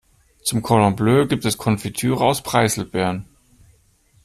Zum 0.41 0.63
Cordon 0.63 0.95
Bleu 0.95 1.27
gibt 1.27 1.45
es 1.45 1.59
Konfitüre 1.59 2.25
aus 2.25 2.41
Preiselbeeren. 2.41 3.27